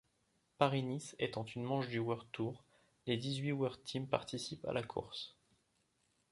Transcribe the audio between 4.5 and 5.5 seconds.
à la course.